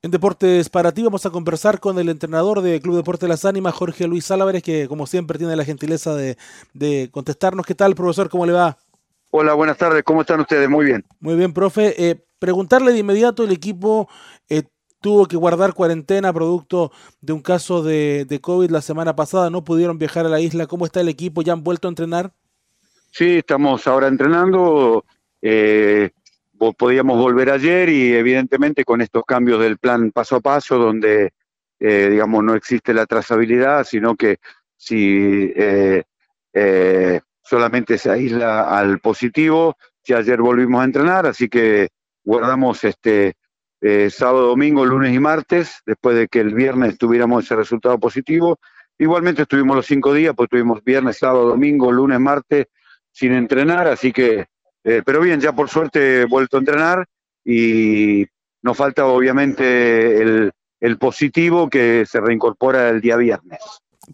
En 0.00 0.12
Deportes 0.12 0.68
para 0.68 0.92
ti 0.92 1.02
vamos 1.02 1.26
a 1.26 1.30
conversar 1.30 1.80
con 1.80 1.98
el 1.98 2.08
entrenador 2.08 2.62
del 2.62 2.80
Club 2.80 2.94
Deporte 2.94 3.26
Las 3.26 3.44
Ánimas, 3.44 3.74
Jorge 3.74 4.06
Luis 4.06 4.30
Álvarez, 4.30 4.62
que 4.62 4.86
como 4.86 5.08
siempre 5.08 5.38
tiene 5.38 5.56
la 5.56 5.64
gentileza 5.64 6.14
de, 6.14 7.08
contestarnos. 7.10 7.66
¿Qué 7.66 7.74
tal, 7.74 7.96
profesor? 7.96 8.28
¿Cómo 8.28 8.46
le 8.46 8.52
va? 8.52 8.78
Hola, 9.30 9.54
buenas 9.54 9.76
tardes. 9.76 10.04
¿Cómo 10.04 10.20
están 10.20 10.38
ustedes? 10.38 10.68
Muy 10.68 10.86
bien. 10.86 11.04
Muy 11.18 11.34
bien, 11.34 11.52
profe. 11.52 12.10
Eh, 12.10 12.24
preguntarle 12.38 12.92
de 12.92 13.00
inmediato, 13.00 13.42
el 13.42 13.50
equipo 13.50 14.08
eh, 14.48 14.62
tuvo 15.00 15.26
que 15.26 15.36
guardar 15.36 15.74
cuarentena 15.74 16.32
producto 16.32 16.92
de 17.20 17.32
un 17.32 17.40
caso 17.40 17.82
de, 17.82 18.24
de, 18.24 18.40
COVID 18.40 18.70
la 18.70 18.82
semana 18.82 19.16
pasada. 19.16 19.50
No 19.50 19.64
pudieron 19.64 19.98
viajar 19.98 20.24
a 20.26 20.28
la 20.28 20.38
isla. 20.38 20.68
¿Cómo 20.68 20.86
está 20.86 21.00
el 21.00 21.08
equipo? 21.08 21.42
¿Ya 21.42 21.54
han 21.54 21.64
vuelto 21.64 21.88
a 21.88 21.90
entrenar? 21.90 22.32
Sí, 23.10 23.38
estamos 23.38 23.84
ahora 23.88 24.06
entrenando. 24.06 25.04
Eh, 25.42 26.10
podíamos 26.76 27.18
volver 27.18 27.50
ayer 27.50 27.88
y 27.88 28.14
evidentemente 28.14 28.84
con 28.84 29.00
estos 29.00 29.24
cambios 29.24 29.60
del 29.60 29.78
plan 29.78 30.10
paso 30.10 30.36
a 30.36 30.40
paso, 30.40 30.78
donde, 30.78 31.32
eh, 31.78 32.08
digamos, 32.10 32.44
no 32.44 32.54
existe 32.54 32.92
la 32.92 33.06
trazabilidad, 33.06 33.84
sino 33.84 34.16
que 34.16 34.38
si 34.76 35.52
eh, 35.56 36.02
eh, 36.52 37.20
solamente 37.42 37.98
se 37.98 38.10
aísla 38.10 38.78
al 38.78 38.98
positivo, 39.00 39.76
ya 40.04 40.18
ayer 40.18 40.40
volvimos 40.40 40.80
a 40.80 40.84
entrenar, 40.84 41.26
así 41.26 41.48
que 41.48 41.88
guardamos 42.24 42.84
este 42.84 43.34
sábado, 44.10 44.48
domingo, 44.48 44.84
lunes 44.84 45.14
y 45.14 45.20
martes, 45.20 45.82
después 45.86 46.16
de 46.16 46.26
que 46.26 46.40
el 46.40 46.52
viernes 46.52 46.98
tuviéramos 46.98 47.44
ese 47.44 47.54
resultado 47.54 47.96
positivo. 48.00 48.58
Igualmente 48.98 49.42
estuvimos 49.42 49.76
los 49.76 49.86
cinco 49.86 50.12
días, 50.12 50.34
pues 50.36 50.48
tuvimos 50.48 50.82
viernes, 50.82 51.18
sábado, 51.18 51.50
domingo, 51.50 51.92
lunes, 51.92 52.18
martes 52.18 52.66
sin 53.12 53.32
entrenar, 53.32 53.86
así 53.86 54.12
que 54.12 54.46
eh, 54.88 55.02
pero 55.04 55.20
bien, 55.20 55.38
ya 55.38 55.52
por 55.52 55.68
suerte 55.68 56.22
he 56.22 56.24
vuelto 56.24 56.56
a 56.56 56.60
entrenar 56.60 57.06
y 57.44 58.24
nos 58.62 58.74
falta 58.74 59.04
obviamente 59.04 60.22
el, 60.22 60.52
el 60.80 60.96
positivo 60.96 61.68
que 61.68 62.06
se 62.06 62.20
reincorpora 62.20 62.88
el 62.88 63.02
día 63.02 63.16
viernes. 63.16 63.58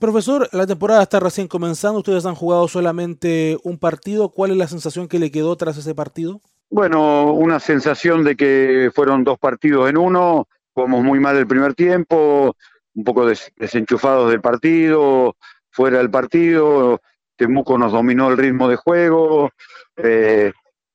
Profesor, 0.00 0.48
la 0.50 0.66
temporada 0.66 1.04
está 1.04 1.20
recién 1.20 1.46
comenzando, 1.46 2.00
ustedes 2.00 2.26
han 2.26 2.34
jugado 2.34 2.66
solamente 2.66 3.56
un 3.62 3.78
partido, 3.78 4.30
¿cuál 4.30 4.50
es 4.50 4.56
la 4.56 4.66
sensación 4.66 5.06
que 5.06 5.20
le 5.20 5.30
quedó 5.30 5.54
tras 5.54 5.76
ese 5.76 5.94
partido? 5.94 6.40
Bueno, 6.70 7.32
una 7.32 7.60
sensación 7.60 8.24
de 8.24 8.34
que 8.34 8.90
fueron 8.92 9.22
dos 9.22 9.38
partidos 9.38 9.88
en 9.88 9.96
uno, 9.96 10.48
jugamos 10.72 11.04
muy 11.04 11.20
mal 11.20 11.36
el 11.36 11.46
primer 11.46 11.74
tiempo, 11.74 12.56
un 12.94 13.04
poco 13.04 13.28
desenchufados 13.56 14.28
del 14.32 14.40
partido, 14.40 15.36
fuera 15.70 15.98
del 15.98 16.10
partido, 16.10 17.00
Temuco 17.36 17.78
nos 17.78 17.92
dominó 17.92 18.28
el 18.28 18.38
ritmo 18.38 18.68
de 18.68 18.76
juego, 18.76 19.50
eh, 19.96 20.52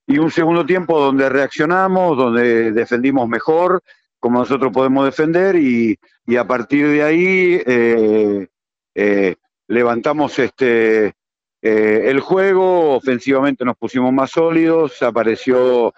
y 0.09 0.17
un 0.17 0.31
segundo 0.31 0.65
tiempo 0.65 0.99
donde 0.99 1.29
reaccionamos, 1.29 2.17
donde 2.17 2.71
defendimos 2.71 3.29
mejor, 3.29 3.83
como 4.19 4.39
nosotros 4.39 4.71
podemos 4.73 5.05
defender, 5.05 5.55
y, 5.55 5.99
a 6.35 6.47
partir 6.47 6.87
de 6.87 7.03
ahí 7.03 7.61
eh, 7.65 8.47
eh, 8.95 9.35
levantamos 9.67 10.37
este 10.39 11.13
el 11.61 12.21
juego, 12.21 12.95
ofensivamente 12.95 13.65
nos 13.65 13.75
pusimos 13.75 14.13
más 14.13 14.31
sólidos, 14.31 15.01
apareció 15.01 15.93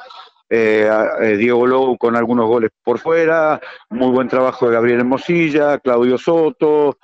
Diego 0.49 1.67
Lowe 1.67 1.97
con 1.99 2.15
algunos 2.15 2.47
goles 2.47 2.71
por 2.83 2.97
fuera, 2.97 3.61
muy 3.89 4.09
buen 4.11 4.27
trabajo 4.27 4.67
de 4.67 4.73
Gabriel 4.73 5.01
Hermosilla, 5.01 5.77
Claudio 5.77 6.17
Soto, 6.17 6.97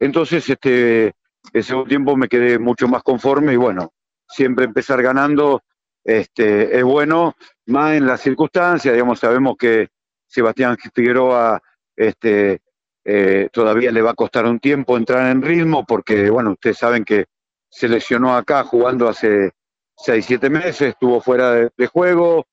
entonces 0.00 0.48
este 0.48 1.12
segundo 1.52 1.88
tiempo 1.88 2.16
me 2.16 2.28
quedé 2.28 2.58
mucho 2.58 2.88
más 2.88 3.02
conforme 3.02 3.52
y 3.52 3.56
bueno, 3.56 3.92
siempre 4.26 4.64
empezar 4.64 5.02
ganando 5.02 5.62
este, 6.08 6.78
es 6.78 6.84
bueno, 6.84 7.36
más 7.66 7.94
en 7.94 8.06
las 8.06 8.22
circunstancias, 8.22 8.94
digamos, 8.94 9.18
sabemos 9.18 9.58
que 9.58 9.88
Sebastián 10.26 10.78
Figueroa 10.94 11.60
este, 11.94 12.62
eh, 13.04 13.50
todavía 13.52 13.92
le 13.92 14.00
va 14.00 14.12
a 14.12 14.14
costar 14.14 14.46
un 14.46 14.58
tiempo 14.58 14.96
entrar 14.96 15.30
en 15.30 15.42
ritmo 15.42 15.84
porque, 15.84 16.30
bueno, 16.30 16.52
ustedes 16.52 16.78
saben 16.78 17.04
que 17.04 17.26
se 17.68 17.88
lesionó 17.88 18.34
acá 18.34 18.64
jugando 18.64 19.06
hace 19.06 19.50
6, 19.98 20.24
7 20.24 20.48
meses, 20.48 20.80
estuvo 20.80 21.20
fuera 21.20 21.68
de, 21.76 21.86
juego, 21.88 22.46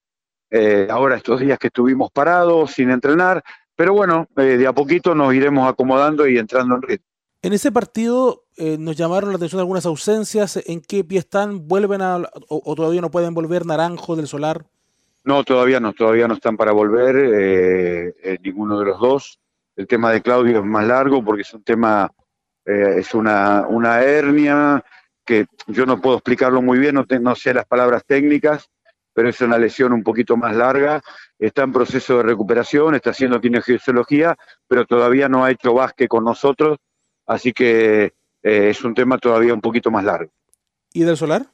eh, 0.51 0.89
ahora 0.91 1.16
estos 1.16 1.39
días 1.39 1.57
que 1.57 1.67
estuvimos 1.67 2.11
parados, 2.11 2.72
sin 2.72 2.89
entrenar, 2.89 3.41
pero 3.73 3.93
bueno, 3.93 4.27
eh, 4.35 4.57
de 4.57 4.67
a 4.67 4.73
poquito 4.73 5.16
nos 5.16 5.33
iremos 5.33 5.66
acomodando 5.72 6.27
y 6.27 6.37
entrando 6.37 6.75
en 6.75 6.81
ritmo. 6.81 7.07
En 7.45 7.53
ese 7.53 7.72
partido 7.72 8.45
eh, 8.57 8.75
nos 8.79 8.95
llamaron 8.95 9.29
la 9.29 9.35
atención 9.35 9.59
algunas 9.59 9.85
ausencias. 9.85 10.59
¿En 10.66 10.81
qué 10.81 11.03
pie 11.03 11.19
están? 11.19 11.67
¿Vuelven 11.67 12.01
a, 12.01 12.17
o, 12.50 12.73
todavía 12.75 13.01
no 13.01 13.11
pueden 13.11 13.35
volver 13.35 13.67
Naranjo 13.67 14.16
del 14.16 14.25
Solar? 14.25 14.66
No, 15.23 15.44
todavía 15.44 15.79
no, 15.79 15.94
todavía 15.94 16.28
no 16.28 16.34
están 16.34 16.57
para 16.57 16.72
volver, 16.72 17.16
eh, 17.16 18.16
eh, 18.23 18.38
ninguno 18.41 18.79
de 18.79 18.85
los 18.85 19.00
dos. 19.00 19.39
El 19.75 19.85
tema 19.85 20.11
de 20.11 20.23
Claudio 20.23 20.57
es 20.57 20.66
más 20.66 20.88
largo 20.88 21.23
porque 21.23 21.44
es 21.44 21.53
un 21.53 21.61
tema, 21.61 22.11
es 22.66 23.13
una, 23.13 23.67
una 23.69 24.01
hernia 24.01 24.84
que 25.23 25.45
yo 25.67 25.85
no 25.85 26.01
puedo 26.01 26.16
explicarlo 26.16 26.63
muy 26.63 26.79
bien, 26.79 26.95
no, 26.95 27.05
no 27.07 27.35
sé 27.35 27.53
las 27.53 27.67
palabras 27.67 28.03
técnicas, 28.07 28.72
pero 29.13 29.29
es 29.29 29.39
una 29.41 29.59
lesión 29.59 29.94
un 29.94 30.01
poquito 30.01 30.35
más 30.35 30.55
larga. 30.55 31.00
Está 31.38 31.61
en 31.61 31.73
proceso 31.73 32.17
de 32.17 32.23
recuperación, 32.23 32.95
está 32.95 33.11
haciendo 33.11 33.39
kinesiología, 33.39 34.35
pero 34.67 34.88
todavía 34.88 35.29
no 35.29 35.45
ha 35.45 35.51
hecho 35.51 35.75
básquet 35.75 36.07
con 36.07 36.23
nosotros 36.23 36.79
así 37.25 37.53
que 37.53 38.13
eh, 38.43 38.69
es 38.69 38.83
un 38.83 38.93
tema 38.93 39.17
todavía 39.17 39.53
un 39.53 39.61
poquito 39.61 39.91
más 39.91 40.03
largo. 40.03 40.31
¿Y 40.93 41.03
del 41.03 41.17
solar? 41.17 41.45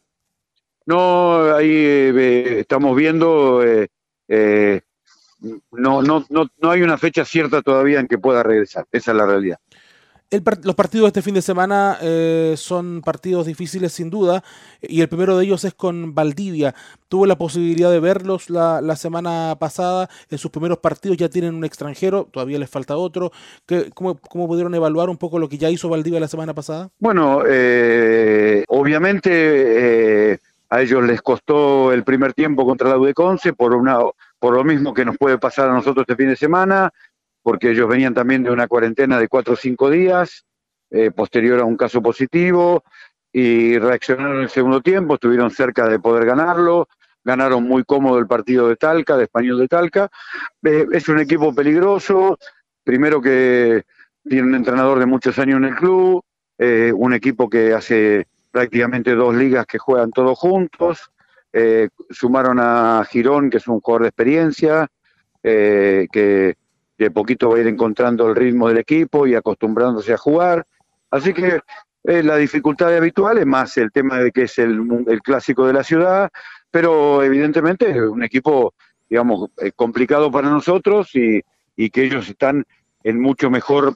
No, 0.85 1.53
ahí 1.55 1.69
eh, 1.71 2.59
estamos 2.59 2.95
viendo, 2.95 3.63
eh, 3.63 4.81
no, 5.71 6.01
no, 6.01 6.25
no, 6.29 6.49
no 6.59 6.71
hay 6.71 6.81
una 6.81 6.97
fecha 6.97 7.25
cierta 7.25 7.61
todavía 7.61 7.99
en 7.99 8.07
que 8.07 8.17
pueda 8.17 8.43
regresar, 8.43 8.85
esa 8.91 9.11
es 9.11 9.17
la 9.17 9.25
realidad 9.25 9.59
los 10.64 10.75
partidos 10.75 11.03
de 11.03 11.08
este 11.09 11.22
fin 11.22 11.34
de 11.36 11.42
semana 11.42 11.97
eh, 12.02 12.53
son 12.56 13.02
partidos 13.02 13.47
difíciles 13.47 13.92
sin 13.92 14.09
duda 14.09 14.44
y 14.81 15.02
el 15.02 15.09
primero 15.09 15.38
de 15.38 15.44
ellos 15.44 15.66
es 15.66 15.74
con 15.74 16.16
Valdivia. 16.16 16.74
Tuvo 17.09 17.25
la 17.25 17.38
posibilidad 17.38 17.92
de 17.92 18.00
verlos 18.00 18.50
la, 18.50 18.96
semana 18.96 19.58
pasada. 19.59 20.09
En 20.30 20.38
sus 20.38 20.50
primeros 20.50 20.78
partidos 20.78 21.18
ya 21.18 21.28
tienen 21.28 21.53
un 21.53 21.66
extranjero, 21.66 22.30
todavía 22.31 22.59
les 22.59 22.69
falta 22.69 22.96
otro. 22.96 23.31
cómo, 23.94 24.16
pudieron 24.47 24.74
evaluar 24.74 25.09
un 25.09 25.18
poco 25.18 25.38
lo 25.38 25.50
que 25.50 25.58
ya 25.58 25.69
hizo 25.69 25.90
Valdivia 25.90 26.19
la 26.19 26.30
semana 26.30 26.53
pasada? 26.53 26.90
Bueno, 27.00 27.44
eh, 27.46 28.63
obviamente 28.69 30.31
eh, 30.34 30.40
a 30.69 30.81
ellos 30.81 31.03
les 31.03 31.22
costó 31.22 31.92
el 31.92 32.06
primer 32.06 32.34
tiempo 32.34 32.66
contra 32.66 32.88
la 32.90 32.98
UDECONCE 32.98 33.52
por, 33.52 33.75
una, 33.75 34.00
por 34.40 34.56
lo 34.56 34.63
mismo 34.63 34.94
que 34.94 35.03
nos 35.03 35.18
puede 35.18 35.38
pasar 35.38 35.69
a 35.69 35.74
nosotros 35.74 36.06
este 36.08 36.16
fin 36.16 36.30
de 36.30 36.38
semana 36.38 36.94
porque 37.44 37.72
ellos 37.72 37.88
venían 37.88 38.13
también 38.13 38.44
de 38.44 38.52
una 38.52 38.68
cuarentena 38.68 39.19
de 39.19 39.28
cuatro 39.28 39.53
o 39.53 39.57
cinco 39.57 39.90
días, 39.90 40.46
eh, 40.90 41.12
posterior 41.12 41.59
a 41.59 41.66
un 41.66 41.78
caso 41.78 42.02
positivo, 42.02 42.84
y 43.31 43.78
reaccionaron 43.78 44.38
en 44.38 44.44
el 44.44 44.50
segundo 44.50 44.81
tiempo, 44.81 45.16
estuvieron 45.16 45.50
cerca 45.50 45.88
de 45.88 46.00
poder 46.00 46.25
ganarlo, 46.25 46.88
ganaron 47.24 47.63
muy 47.63 47.84
cómodo 47.84 48.19
el 48.19 48.28
partido 48.28 48.68
de 48.68 48.75
Talca, 48.75 49.16
de 49.16 49.24
Español 49.24 49.59
de 49.59 49.68
Talca. 49.68 50.09
Eh, 50.63 50.88
es 50.91 51.07
un 51.07 51.19
equipo 51.19 51.53
peligroso, 51.53 52.38
primero 52.84 53.22
que 53.22 53.84
tiene 54.28 54.47
un 54.47 54.56
entrenador 54.56 55.00
de 55.00 55.06
muchos 55.06 55.40
años 55.40 55.57
en 55.57 55.66
el 55.66 55.75
club, 55.75 56.24
eh, 56.57 56.91
un 56.94 57.13
equipo 57.13 57.50
que 57.50 57.74
hace 57.74 58.28
prácticamente 58.51 59.16
dos 59.16 59.34
ligas 59.34 59.66
que 59.66 59.78
juegan 59.78 60.12
todos 60.12 60.38
juntos, 60.38 61.12
sumaron 62.09 62.59
a 62.59 63.06
Girón, 63.09 63.50
que 63.50 63.57
es 63.57 63.68
un 63.68 63.81
jugador 63.81 64.03
de 64.03 64.07
experiencia, 64.09 64.88
que 65.41 66.56
de 67.03 67.12
poquito 67.12 67.50
va 67.50 67.57
a 67.57 67.62
ir 67.62 67.67
encontrando 67.67 68.29
el 68.29 68.35
ritmo 68.35 68.67
del 68.67 68.78
equipo 68.78 69.25
y 69.25 69.35
acostumbrándose 69.35 70.13
a 70.13 70.17
jugar. 70.17 70.66
Así 71.09 71.34
que 71.34 71.59
eh, 72.03 72.23
la 72.23 72.38
dificultad 72.38 72.95
habitual 72.95 73.39
es 73.39 73.45
más 73.45 73.75
el 73.78 73.91
tema 73.91 74.19
de 74.19 74.31
que 74.31 74.44
es 74.44 74.59
el, 74.59 74.88
clásico 75.23 75.66
de 75.66 75.73
la 75.73 75.84
ciudad, 75.84 76.29
pero 76.69 77.23
evidentemente 77.23 77.89
es 77.89 77.97
un 77.97 78.23
equipo, 78.23 78.73
digamos, 79.09 79.50
eh, 79.57 79.72
complicado 79.75 80.31
para 80.31 80.50
nosotros 80.50 81.09
y, 81.13 81.41
que 81.89 82.03
ellos 82.03 82.29
están 82.29 82.63
en 83.03 83.19
mucho 83.19 83.50
mejor 83.50 83.95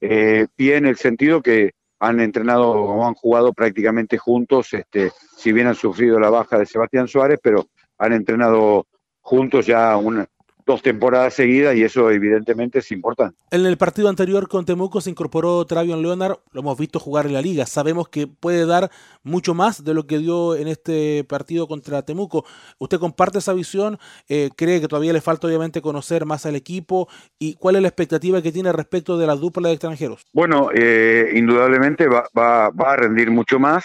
eh, 0.00 0.46
pie 0.56 0.76
en 0.76 0.86
el 0.86 0.96
sentido 0.96 1.42
que 1.42 1.72
han 2.00 2.20
entrenado 2.20 2.70
o 2.70 3.06
han 3.06 3.12
jugado 3.12 3.52
prácticamente 3.52 4.16
juntos, 4.16 4.72
este, 4.72 5.12
si 5.36 5.52
bien 5.52 5.66
han 5.66 5.74
sufrido 5.74 6.18
la 6.18 6.30
baja 6.30 6.58
de 6.58 6.64
Sebastián 6.64 7.06
Suárez, 7.06 7.38
pero 7.42 7.66
han 7.98 8.14
entrenado 8.14 8.86
juntos 9.20 9.66
ya 9.66 9.94
una, 9.98 10.26
dos 10.68 10.82
temporadas 10.82 11.32
seguidas 11.32 11.74
y 11.74 11.82
eso 11.82 12.10
evidentemente 12.10 12.80
es 12.80 12.92
importante. 12.92 13.38
En 13.50 13.64
el 13.64 13.78
partido 13.78 14.10
anterior 14.10 14.48
con 14.48 14.66
Temuco 14.66 15.00
se 15.00 15.08
incorporó 15.08 15.64
Travion 15.64 16.02
Leonard, 16.02 16.36
lo 16.52 16.60
hemos 16.60 16.78
visto 16.78 17.00
jugar 17.00 17.24
en 17.24 17.32
la 17.32 17.40
liga, 17.40 17.64
sabemos 17.64 18.10
que 18.10 18.26
puede 18.26 18.66
dar 18.66 18.90
mucho 19.22 19.54
más 19.54 19.82
de 19.82 19.94
lo 19.94 20.06
que 20.06 20.18
dio 20.18 20.56
en 20.56 20.68
este 20.68 21.24
partido 21.24 21.66
contra 21.66 22.02
Temuco. 22.02 22.44
¿Usted 22.78 22.98
comparte 22.98 23.38
esa 23.38 23.54
visión? 23.54 23.98
Eh, 24.28 24.50
¿Cree 24.56 24.82
que 24.82 24.88
todavía 24.88 25.14
le 25.14 25.22
falta 25.22 25.46
obviamente 25.46 25.80
conocer 25.80 26.26
más 26.26 26.44
al 26.44 26.54
equipo? 26.54 27.08
¿Y 27.38 27.54
cuál 27.54 27.76
es 27.76 27.82
la 27.82 27.88
expectativa 27.88 28.42
que 28.42 28.52
tiene 28.52 28.70
respecto 28.70 29.16
de 29.16 29.26
la 29.26 29.36
dupla 29.36 29.68
de 29.68 29.74
extranjeros? 29.74 30.26
Bueno, 30.34 30.68
eh, 30.74 31.32
indudablemente 31.34 32.08
va, 32.08 32.66
a 32.66 32.96
rendir 32.96 33.30
mucho 33.30 33.58
más. 33.58 33.84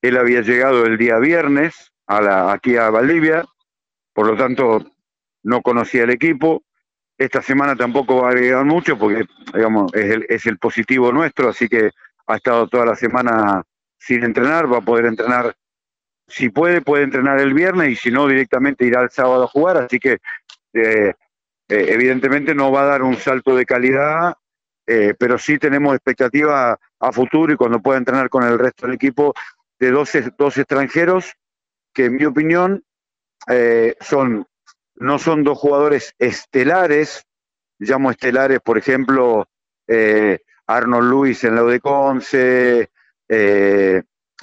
Él 0.00 0.16
había 0.16 0.40
llegado 0.42 0.86
el 0.86 0.96
día 0.96 1.18
viernes 1.18 1.90
a 2.06 2.20
la, 2.20 2.52
aquí 2.52 2.76
a 2.76 2.90
Valdivia, 2.90 3.44
por 4.14 4.28
lo 4.28 4.36
tanto 4.36 4.91
no 5.42 5.62
conocía 5.62 6.04
el 6.04 6.10
equipo, 6.10 6.62
esta 7.18 7.42
semana 7.42 7.76
tampoco 7.76 8.22
va 8.22 8.28
a 8.28 8.30
agregar 8.30 8.64
mucho 8.64 8.98
porque, 8.98 9.24
digamos, 9.54 9.92
es 9.94 10.10
el, 10.10 10.26
es 10.28 10.46
el 10.46 10.58
positivo 10.58 11.12
nuestro, 11.12 11.48
así 11.48 11.68
que 11.68 11.90
ha 12.26 12.36
estado 12.36 12.66
toda 12.68 12.86
la 12.86 12.96
semana 12.96 13.62
sin 13.98 14.24
entrenar, 14.24 14.72
va 14.72 14.78
a 14.78 14.82
poder 14.82 15.06
entrenar, 15.06 15.54
si 16.26 16.48
puede, 16.48 16.80
puede 16.80 17.04
entrenar 17.04 17.38
el 17.38 17.54
viernes 17.54 17.90
y 17.90 17.96
si 17.96 18.10
no, 18.10 18.26
directamente 18.26 18.86
irá 18.86 19.02
el 19.02 19.10
sábado 19.10 19.44
a 19.44 19.48
jugar, 19.48 19.76
así 19.76 19.98
que 19.98 20.18
eh, 20.72 21.14
eh, 21.68 21.86
evidentemente 21.88 22.54
no 22.54 22.72
va 22.72 22.82
a 22.82 22.86
dar 22.86 23.02
un 23.02 23.16
salto 23.16 23.54
de 23.54 23.66
calidad, 23.66 24.34
eh, 24.86 25.14
pero 25.16 25.38
sí 25.38 25.58
tenemos 25.58 25.94
expectativa 25.94 26.78
a 26.98 27.12
futuro 27.12 27.52
y 27.52 27.56
cuando 27.56 27.80
pueda 27.80 27.98
entrenar 27.98 28.28
con 28.28 28.42
el 28.42 28.58
resto 28.58 28.86
del 28.86 28.96
equipo 28.96 29.34
de 29.78 29.90
dos, 29.90 30.10
dos 30.36 30.58
extranjeros 30.58 31.32
que 31.92 32.06
en 32.06 32.16
mi 32.16 32.24
opinión 32.24 32.82
son 34.00 34.46
no 35.02 35.18
son 35.18 35.42
dos 35.44 35.58
jugadores 35.58 36.14
estelares, 36.18 37.26
llamo 37.78 38.10
estelares, 38.10 38.60
por 38.60 38.78
ejemplo, 38.78 39.48
Arnold 40.66 41.10
Luis 41.10 41.44
en 41.44 41.56
la 41.56 41.64
Udeconce, 41.64 42.90
eh, 43.28 44.02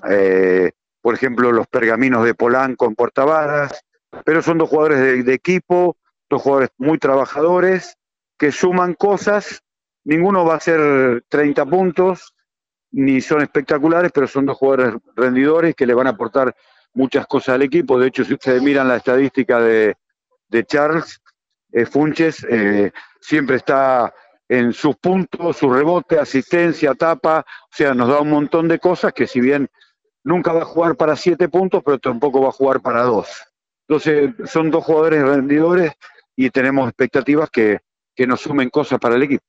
eh, 0.09 0.71
por 1.01 1.13
ejemplo, 1.13 1.51
los 1.51 1.67
pergaminos 1.67 2.25
de 2.25 2.35
Polanco 2.35 2.85
en 2.85 2.95
Portavaras, 2.95 3.83
pero 4.25 4.41
son 4.41 4.57
dos 4.57 4.69
jugadores 4.69 5.25
de, 5.25 5.33
equipo, 5.33 5.97
dos 6.29 6.41
jugadores 6.41 6.69
muy 6.77 6.97
trabajadores, 6.97 7.97
que 8.37 8.51
suman 8.51 8.93
cosas, 8.93 9.61
ninguno 10.03 10.45
va 10.45 10.55
a 10.55 10.59
ser 10.59 11.23
30 11.29 11.65
puntos, 11.65 12.35
ni 12.91 13.21
son 13.21 13.41
espectaculares, 13.41 14.11
pero 14.13 14.27
son 14.27 14.45
dos 14.45 14.57
jugadores 14.57 14.95
rendidores 15.15 15.75
que 15.75 15.85
le 15.85 15.93
van 15.93 16.07
a 16.07 16.11
aportar 16.11 16.55
muchas 16.93 17.25
cosas 17.27 17.55
al 17.55 17.61
equipo. 17.61 17.99
De 17.99 18.07
hecho, 18.07 18.25
si 18.25 18.33
ustedes 18.33 18.61
miran 18.61 18.87
la 18.87 18.97
estadística 18.97 19.59
de, 19.59 19.95
Charles 20.65 21.21
eh, 21.71 21.85
Funches, 21.85 22.45
eh, 22.49 22.91
siempre 23.21 23.57
está 23.57 24.13
en 24.47 24.73
sus 24.73 24.95
puntos, 24.95 25.57
su 25.57 25.69
rebote, 25.69 26.19
asistencia, 26.19 26.95
tapa, 26.95 27.45
o 27.47 27.75
sea, 27.75 27.93
nos 27.93 28.09
da 28.09 28.19
un 28.19 28.31
montón 28.31 28.67
de 28.67 28.79
cosas 28.79 29.13
que 29.13 29.27
si 29.27 29.39
bien 29.39 29.69
nunca 30.23 30.51
va 30.51 30.63
a 30.63 30.65
jugar 30.65 30.95
para 30.95 31.15
siete 31.15 31.47
puntos, 31.49 31.83
pero 31.85 31.99
tampoco 31.99 32.41
va 32.41 32.49
a 32.49 32.53
jugar 32.53 32.81
para 32.81 33.03
dos. 33.03 33.29
Entonces, 33.87 34.31
son 34.45 34.71
dos 34.71 34.83
jugadores 34.83 35.23
rendidores 35.23 35.93
y 36.35 36.49
tenemos 36.49 36.87
expectativas 36.87 37.49
que, 37.49 37.79
que 38.15 38.27
nos 38.27 38.41
sumen 38.41 38.69
cosas 38.69 38.99
para 38.99 39.15
el 39.15 39.23
equipo. 39.23 39.43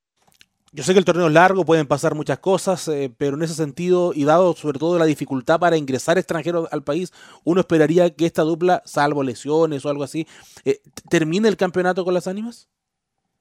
Yo 0.73 0.85
sé 0.85 0.93
que 0.93 1.01
el 1.01 1.05
torneo 1.05 1.27
es 1.27 1.33
largo, 1.33 1.65
pueden 1.65 1.89
pasar 1.89 2.15
muchas 2.15 2.39
cosas, 2.39 2.87
eh, 2.87 3.13
pero 3.19 3.37
en 3.37 3.43
ese 3.43 3.55
sentido, 3.55 4.13
y 4.15 4.25
dado 4.25 4.55
sobre 4.55 4.79
todo 4.79 5.01
la 5.01 5.05
dificultad 5.05 5.59
para 5.59 5.77
ingresar 5.77 6.17
extranjeros 6.17 6.69
al 6.71 6.85
país, 6.85 7.13
uno 7.43 7.61
esperaría 7.61 8.11
que 8.11 8.25
esta 8.25 8.43
dupla, 8.43 8.81
salvo 8.85 9.25
lesiones 9.25 9.85
o 9.85 9.89
algo 9.89 10.05
así, 10.05 10.29
eh, 10.65 10.81
termine 11.09 11.49
el 11.49 11.57
campeonato 11.57 12.05
con 12.05 12.15
las 12.15 12.29
ánimas. 12.29 12.69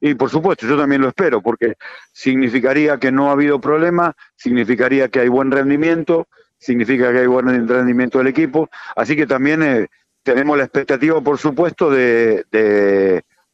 Y 0.01 0.15
por 0.15 0.31
supuesto, 0.31 0.65
yo 0.65 0.75
también 0.75 1.01
lo 1.01 1.09
espero, 1.09 1.39
porque 1.39 1.75
significaría 2.11 2.97
que 2.97 3.11
no 3.11 3.29
ha 3.29 3.33
habido 3.33 3.61
problema, 3.61 4.15
significaría 4.35 5.09
que 5.09 5.19
hay 5.19 5.27
buen 5.27 5.51
rendimiento, 5.51 6.27
significa 6.57 7.11
que 7.11 7.19
hay 7.19 7.27
buen 7.27 7.67
rendimiento 7.67 8.17
del 8.17 8.27
equipo. 8.27 8.69
Así 8.95 9.15
que 9.15 9.27
también 9.27 9.61
eh, 9.61 9.87
tenemos 10.23 10.57
la 10.57 10.63
expectativa, 10.63 11.21
por 11.21 11.37
supuesto, 11.37 11.91
de, 11.91 12.43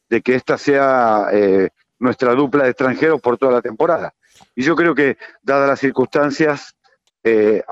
que 0.08 0.34
esta 0.34 0.56
sea 0.56 1.26
eh, 1.30 1.68
nuestra 1.98 2.34
dupla 2.34 2.64
de 2.64 2.70
extranjeros 2.70 3.20
por 3.20 3.38
toda 3.38 3.52
la 3.52 3.62
temporada. 3.62 4.14
Y 4.54 4.62
yo 4.62 4.76
creo 4.76 4.94
que, 4.94 5.16
dadas 5.42 5.68
las 5.68 5.80
circunstancias, 5.80 6.76
eh, 7.24 7.62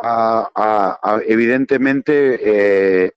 evidentemente 1.26 3.12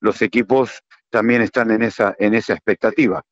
los 0.00 0.22
equipos 0.22 0.82
también 1.10 1.42
están 1.42 1.70
en 1.70 1.82
esa, 1.82 2.14
en 2.18 2.34
esa 2.34 2.54
expectativa. 2.54 3.22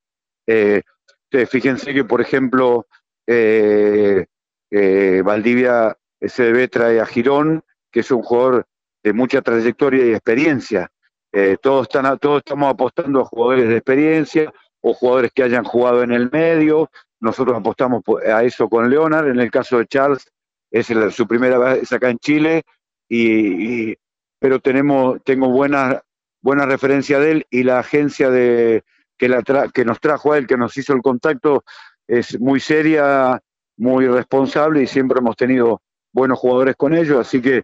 Fíjense 1.49 1.93
que, 1.93 2.05
por 2.05 2.21
ejemplo, 2.21 2.87
eh, 3.27 4.27
eh, 4.71 5.23
Valdivia 5.25 5.97
SDB 6.21 6.69
trae 6.71 7.01
a 7.01 7.07
Girón, 7.07 7.63
que 7.91 8.01
es 8.01 8.11
un 8.11 8.23
jugador 8.23 8.67
de 9.03 9.13
mucha 9.13 9.43
trayectoria 9.43 10.07
y 10.07 10.11
experiencia. 10.11 10.91
Eh, 11.33 11.57
todos, 11.61 11.89
están, 11.89 12.19
todos 12.19 12.39
estamos 12.39 12.73
apostando 12.73 13.21
a 13.21 13.25
jugadores 13.25 13.69
de 13.69 13.77
experiencia 13.77 14.53
o 14.87 14.93
jugadores 14.93 15.33
que 15.35 15.43
hayan 15.43 15.65
jugado 15.65 16.03
en 16.03 16.13
el 16.13 16.31
medio. 16.31 16.91
Nosotros 17.19 17.57
apostamos 17.57 18.03
a 18.31 18.45
eso 18.45 18.69
con 18.69 18.91
Leonard. 18.91 19.29
En 19.29 19.41
el 19.41 19.51
caso 19.51 19.79
de 19.79 19.87
Charles, 19.87 20.31
es 20.71 20.89
su 21.15 21.27
primera 21.27 21.57
vez 21.57 21.91
acá 21.91 22.11
en 22.11 22.19
Chile, 22.19 22.65
y, 23.09 23.95
pero 24.39 24.61
tenemos, 24.61 25.23
tengo 25.25 25.49
buena, 25.49 26.03
buena 26.43 26.67
referencia 26.67 27.19
de 27.19 27.31
él 27.31 27.47
y 27.51 27.63
la 27.63 27.79
agencia 27.79 28.29
de, 28.29 28.85
que, 29.17 29.29
la 29.29 29.43
que 29.73 29.85
nos 29.87 30.01
trajo 30.01 30.33
a 30.33 30.39
él, 30.39 30.47
que 30.47 30.59
nos 30.59 30.77
hizo 30.77 30.93
el 30.93 31.01
contacto, 31.01 31.65
es 32.07 32.39
muy 32.39 32.61
seria, 32.61 33.41
muy 33.79 34.07
responsable 34.07 34.83
y 34.83 34.87
siempre 34.87 35.21
hemos 35.21 35.37
tenido 35.37 35.81
buenos 36.13 36.39
jugadores 36.39 36.77
con 36.77 36.93
ellos, 36.93 37.19
así 37.19 37.41
que 37.41 37.63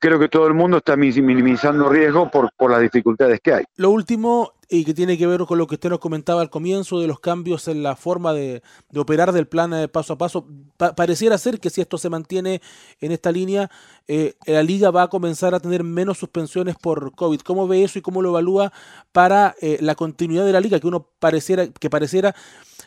creo 0.00 0.18
que 0.18 0.28
todo 0.28 0.48
el 0.48 0.54
mundo 0.54 0.78
está 0.78 0.96
minimizando 0.96 1.88
riesgo 1.88 2.30
por, 2.30 2.50
por 2.56 2.72
las 2.72 2.80
dificultades 2.80 3.40
que 3.40 3.54
hay. 3.54 3.64
Lo 3.76 3.90
último, 3.90 4.54
y 4.70 4.84
que 4.84 4.92
tiene 4.92 5.16
que 5.16 5.26
ver 5.26 5.40
con 5.44 5.56
lo 5.56 5.66
que 5.66 5.76
usted 5.76 5.88
nos 5.88 5.98
comentaba 5.98 6.42
al 6.42 6.50
comienzo 6.50 7.00
de 7.00 7.06
los 7.06 7.20
cambios 7.20 7.68
en 7.68 7.82
la 7.82 7.96
forma 7.96 8.34
de, 8.34 8.62
operar 8.94 9.32
del 9.32 9.46
plan 9.46 9.70
de 9.70 9.88
paso 9.88 10.12
a 10.12 10.18
paso. 10.18 10.46
pareciera 10.76 11.38
ser 11.38 11.58
que 11.58 11.70
si 11.70 11.80
esto 11.80 11.96
se 11.96 12.10
mantiene 12.10 12.60
en 13.00 13.12
esta 13.12 13.32
línea, 13.32 13.70
eh, 14.06 14.34
la 14.46 14.62
liga 14.62 14.90
va 14.90 15.04
a 15.04 15.08
comenzar 15.08 15.54
a 15.54 15.60
tener 15.60 15.84
menos 15.84 16.18
suspensiones 16.18 16.76
por 16.76 17.14
COVID. 17.14 17.40
¿Cómo 17.40 17.66
ve 17.66 17.82
eso 17.82 17.98
y 17.98 18.02
cómo 18.02 18.20
lo 18.20 18.30
evalúa 18.30 18.72
para 19.12 19.54
eh, 19.60 19.78
la 19.80 19.94
continuidad 19.94 20.44
de 20.44 20.52
la 20.52 20.60
liga? 20.60 20.78
Que 20.80 20.86
uno 20.86 21.08
pareciera, 21.18 21.66
que 21.68 21.88
pareciera 21.88 22.34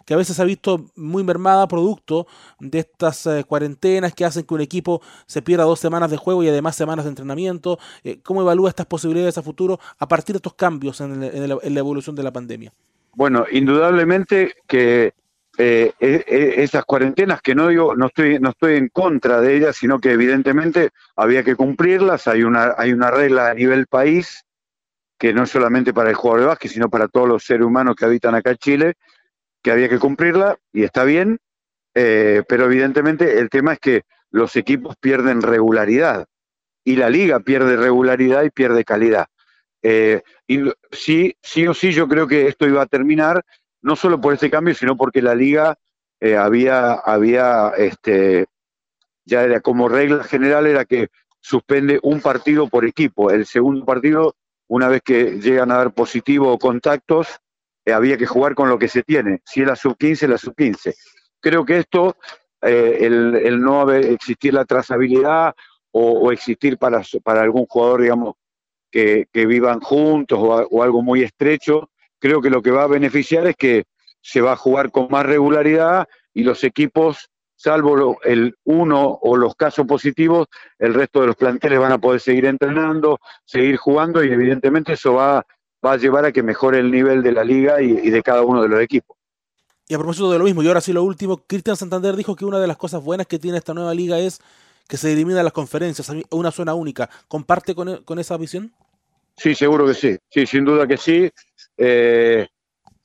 que 0.05 0.15
a 0.15 0.17
veces 0.17 0.39
ha 0.39 0.45
visto 0.45 0.85
muy 0.95 1.23
mermada 1.23 1.67
producto 1.67 2.25
de 2.59 2.79
estas 2.79 3.27
eh, 3.27 3.43
cuarentenas 3.43 4.13
que 4.13 4.25
hacen 4.25 4.43
que 4.43 4.53
un 4.53 4.61
equipo 4.61 5.01
se 5.27 5.43
pierda 5.43 5.63
dos 5.63 5.79
semanas 5.79 6.09
de 6.09 6.17
juego 6.17 6.41
y 6.43 6.49
además 6.49 6.75
semanas 6.75 7.05
de 7.05 7.09
entrenamiento. 7.09 7.77
¿Cómo 8.23 8.41
evalúa 8.41 8.69
estas 8.69 8.87
posibilidades 8.87 9.37
a 9.37 9.43
futuro 9.43 9.79
a 9.99 10.07
partir 10.07 10.33
de 10.33 10.37
estos 10.37 10.55
cambios 10.55 11.01
en, 11.01 11.23
el, 11.23 11.57
en, 11.61 11.70
la 11.73 11.79
evolución 11.79 12.15
de 12.15 12.23
la 12.23 12.31
pandemia? 12.31 12.73
Bueno, 13.13 13.45
indudablemente 13.51 14.55
que 14.67 15.13
eh, 15.57 15.91
e, 15.99 16.25
e, 16.27 16.63
esas 16.63 16.85
cuarentenas 16.85 17.41
que 17.41 17.53
no 17.53 17.67
digo, 17.67 17.95
no 17.95 18.07
estoy, 18.07 18.39
no 18.39 18.51
estoy 18.51 18.75
en 18.75 18.87
contra 18.87 19.41
de 19.41 19.57
ellas, 19.57 19.75
sino 19.75 19.99
que 19.99 20.11
evidentemente 20.11 20.89
había 21.15 21.43
que 21.43 21.55
cumplirlas. 21.55 22.27
Hay 22.27 22.43
una, 22.43 22.73
hay 22.77 22.93
una 22.93 23.11
regla 23.11 23.49
a 23.49 23.53
nivel 23.53 23.87
país 23.87 24.45
que 25.17 25.33
no 25.33 25.45
solamente 25.45 25.93
para 25.93 26.09
el 26.09 26.15
jugador 26.15 26.41
de 26.41 26.47
básquet, 26.47 26.71
sino 26.71 26.89
para 26.89 27.07
todos 27.07 27.27
los 27.27 27.43
seres 27.43 27.65
humanos 27.65 27.95
que 27.95 28.05
habitan 28.05 28.33
acá 28.33 28.51
en 28.51 28.57
Chile, 28.57 28.93
que 29.61 29.71
había 29.71 29.87
que 29.87 29.99
cumplirla 29.99 30.57
y 30.73 30.83
está 30.83 31.03
bien, 31.03 31.37
eh, 31.93 32.43
pero 32.47 32.65
evidentemente 32.65 33.39
el 33.39 33.49
tema 33.49 33.73
es 33.73 33.79
que 33.79 34.01
los 34.31 34.55
equipos 34.55 34.95
pierden 34.99 35.41
regularidad 35.41 36.25
y 36.83 36.95
la 36.95 37.09
liga 37.09 37.39
pierde 37.41 37.75
regularidad 37.75 38.43
y 38.43 38.49
pierde 38.49 38.83
calidad. 38.83 39.27
Eh, 39.83 40.21
y 40.47 40.59
sí, 40.91 41.35
sí 41.41 41.67
o 41.67 41.73
sí, 41.73 41.91
yo 41.91 42.07
creo 42.07 42.27
que 42.27 42.47
esto 42.47 42.67
iba 42.67 42.81
a 42.81 42.87
terminar, 42.87 43.43
no 43.81 43.95
solo 43.95 44.21
por 44.21 44.33
este 44.33 44.49
cambio, 44.49 44.75
sino 44.75 44.95
porque 44.95 45.21
la 45.21 45.35
liga 45.35 45.77
eh, 46.19 46.37
había, 46.37 46.93
había 46.93 47.69
este, 47.77 48.45
ya 49.25 49.43
era 49.43 49.59
como 49.61 49.89
regla 49.89 50.23
general, 50.23 50.67
era 50.67 50.85
que 50.85 51.09
suspende 51.39 51.99
un 52.03 52.21
partido 52.21 52.67
por 52.67 52.85
equipo. 52.85 53.31
El 53.31 53.45
segundo 53.45 53.85
partido, 53.85 54.35
una 54.67 54.87
vez 54.87 55.01
que 55.03 55.39
llegan 55.39 55.71
a 55.71 55.77
dar 55.77 55.93
positivo 55.93 56.51
o 56.51 56.59
contactos, 56.59 57.27
eh, 57.85 57.93
había 57.93 58.17
que 58.17 58.27
jugar 58.27 58.53
con 58.53 58.69
lo 58.69 58.77
que 58.77 58.87
se 58.87 59.01
tiene. 59.01 59.41
Si 59.45 59.61
es 59.61 59.67
la 59.67 59.75
sub-15, 59.75 60.27
la 60.27 60.37
sub-15. 60.37 60.93
Creo 61.39 61.65
que 61.65 61.79
esto, 61.79 62.17
el, 62.61 63.35
el, 63.35 63.59
no 63.59 63.81
haber, 63.81 64.05
existir 64.05 64.53
la 64.53 64.65
trazabilidad 64.65 65.55
o, 65.89 66.11
o 66.11 66.31
existir 66.31 66.77
para, 66.77 67.01
para 67.23 67.41
algún 67.41 67.65
jugador, 67.65 68.03
digamos, 68.03 68.35
que, 68.91 69.27
vivan 69.33 69.79
juntos 69.79 70.37
o, 70.39 70.83
algo 70.83 71.01
muy 71.01 71.23
estrecho, 71.23 71.89
creo 72.19 72.41
que 72.41 72.49
lo 72.49 72.61
que 72.61 72.71
va 72.71 72.83
a 72.83 72.87
beneficiar 72.87 73.47
es 73.47 73.55
que 73.55 73.85
se 74.21 74.41
va 74.41 74.53
a 74.53 74.57
jugar 74.57 74.91
con 74.91 75.07
más 75.09 75.25
regularidad 75.25 76.07
y 76.33 76.43
los 76.43 76.63
equipos, 76.63 77.29
salvo 77.55 78.19
el 78.23 78.55
uno 78.65 79.19
o 79.21 79.37
los 79.37 79.55
casos 79.55 79.87
positivos, 79.87 80.47
el 80.77 80.93
resto 80.93 81.21
de 81.21 81.27
los 81.27 81.35
planteles 81.35 81.79
van 81.79 81.91
a 81.91 81.97
poder 81.97 82.19
seguir 82.19 82.45
entrenando, 82.45 83.19
seguir 83.45 83.77
jugando 83.77 84.23
y 84.23 84.31
evidentemente 84.31 84.93
eso 84.93 85.13
va, 85.13 85.45
va 85.83 85.93
a 85.93 85.97
llevar 85.97 86.25
a 86.25 86.31
que 86.31 86.43
mejore 86.43 86.79
el 86.79 86.91
nivel 86.91 87.23
de 87.23 87.31
la 87.31 87.43
liga 87.43 87.81
y, 87.81 88.09
de 88.09 88.23
cada 88.23 88.43
uno 88.43 88.61
de 88.61 88.69
los 88.69 88.81
equipos. 88.81 89.17
Y 89.87 89.93
a 89.93 89.97
propósito 89.97 90.31
de 90.31 90.37
lo 90.37 90.45
mismo, 90.45 90.63
y 90.63 90.67
ahora 90.67 90.79
sí 90.79 90.93
lo 90.93 91.03
último, 91.03 91.43
Cristian 91.45 91.75
Santander 91.75 92.15
dijo 92.15 92.35
que 92.35 92.45
una 92.45 92.59
de 92.59 92.67
las 92.67 92.77
cosas 92.77 93.03
buenas 93.03 93.27
que 93.27 93.39
tiene 93.39 93.57
esta 93.57 93.73
nueva 93.73 93.93
liga 93.93 94.19
es 94.19 94.39
que 94.87 94.97
se 94.97 95.11
eliminan 95.11 95.43
las 95.43 95.53
conferencias, 95.53 96.11
una 96.29 96.51
zona 96.51 96.73
única. 96.73 97.09
¿Comparte 97.27 97.75
con, 97.75 98.03
con 98.03 98.19
esa 98.19 98.37
visión? 98.37 98.73
Sí, 99.41 99.55
seguro 99.55 99.87
que 99.87 99.95
sí, 99.95 100.15
sí, 100.29 100.45
sin 100.45 100.63
duda 100.63 100.85
que 100.85 100.97
sí. 100.97 101.27
Eh, 101.75 102.47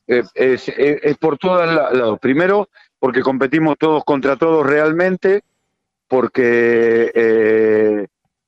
eh, 0.07 0.25
es, 0.35 1.17
por 1.17 1.39
todos 1.39 1.67
lados. 1.67 2.19
Primero, 2.21 2.69
porque 2.99 3.23
competimos 3.23 3.79
todos 3.79 4.05
contra 4.05 4.37
todos 4.37 4.67
realmente, 4.67 5.45
porque 6.07 7.11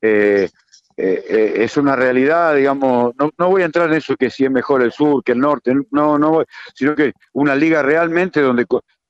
eh, 0.02 0.50
es 0.98 1.76
una 1.78 1.96
realidad, 1.96 2.56
digamos, 2.56 3.14
no, 3.18 3.30
no, 3.38 3.48
voy 3.48 3.62
a 3.62 3.64
entrar 3.64 3.88
en 3.88 3.96
eso 3.96 4.16
que 4.16 4.28
si 4.28 4.44
es 4.44 4.50
mejor 4.50 4.82
el 4.82 4.92
sur 4.92 5.24
que 5.24 5.32
el 5.32 5.38
norte, 5.38 5.72
no, 5.90 6.18
no 6.18 6.30
voy, 6.30 6.44
sino 6.74 6.94
que 6.94 7.14
una 7.32 7.54
liga 7.54 7.80
realmente 7.80 8.42
donde 8.42 8.66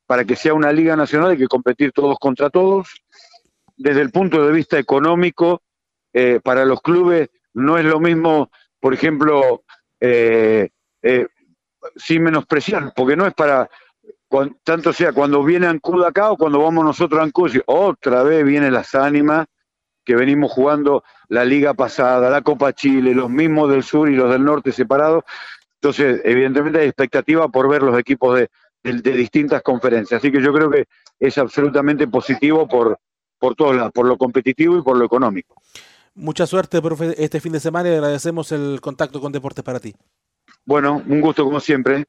para 0.07 0.25
que 0.25 0.37
sea 0.37 0.55
una 0.55 0.71
liga 0.71 0.95
nacional 0.95 1.33
hay 1.33 1.39
que 1.39 1.49
competir 1.49 1.91
todos 1.91 2.17
contra 2.21 2.49
todos. 2.49 3.03
Desde 3.77 4.03
el 4.03 4.11
punto 4.11 4.47
de 4.47 4.53
vista 4.53 4.79
económico, 4.79 5.63
para 6.45 6.65
los 6.65 6.81
clubes 6.81 7.29
no 7.55 7.77
es 7.77 7.85
lo 7.85 8.01
mismo, 8.01 8.51
por 8.81 8.95
ejemplo, 8.95 9.63
eh, 10.01 10.69
sin 11.97 12.23
menospreciar, 12.23 12.93
porque 12.95 13.17
no 13.17 13.27
es 13.27 13.35
para, 13.35 13.69
tanto 14.63 14.93
sea 14.93 15.13
cuando 15.13 15.43
viene 15.43 15.67
Ancud 15.67 16.05
acá 16.05 16.31
o 16.31 16.37
cuando 16.37 16.63
vamos 16.63 16.85
nosotros 16.85 17.21
a 17.21 17.25
Ancud, 17.25 17.51
otra 17.67 18.23
vez 18.23 18.45
vienen 18.45 18.73
las 18.73 18.95
ánimas 18.95 19.47
que 20.05 20.17
venimos 20.17 20.51
jugando 20.51 21.05
la 21.29 21.45
liga 21.45 21.75
pasada, 21.75 22.31
la 22.31 22.43
Copa 22.43 22.73
Chile, 22.73 23.15
los 23.15 23.29
mismos 23.29 23.71
del 23.71 23.83
sur 23.83 24.09
y 24.09 24.17
los 24.17 24.31
del 24.31 24.45
norte 24.45 24.73
separados. 24.73 25.25
Entonces, 25.75 26.23
evidentemente 26.25 26.81
hay 26.81 26.87
expectativa 26.87 27.49
por 27.49 27.69
ver 27.69 27.83
los 27.83 27.99
equipos 27.99 28.39
de, 28.39 28.49
de, 28.83 29.13
distintas 29.13 29.63
conferencias. 29.63 30.19
Así 30.19 30.33
que 30.33 30.41
yo 30.41 30.53
creo 30.53 30.71
que 30.71 30.87
es 31.21 31.37
absolutamente 31.37 32.09
positivo 32.09 32.67
por, 32.67 32.99
por 33.39 33.55
todos 33.55 33.77
lados, 33.77 33.93
por 33.93 34.07
lo 34.07 34.17
competitivo 34.17 34.79
y 34.79 34.83
por 34.83 34.97
lo 34.97 35.05
económico. 35.05 35.55
Mucha 36.21 36.49
suerte, 36.49 36.83
profe, 36.83 37.15
este 37.23 37.39
fin 37.39 37.53
de 37.53 37.61
semana 37.61 37.91
y 37.91 37.93
agradecemos 37.93 38.51
el 38.51 38.81
contacto 38.81 39.21
con 39.21 39.31
Deportes 39.31 39.63
para 39.63 39.79
ti. 39.79 39.95
Bueno, 40.67 41.01
un 41.07 41.21
gusto 41.21 41.45
como 41.45 41.61
siempre. 41.61 42.03